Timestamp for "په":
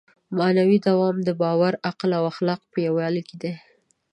2.73-2.77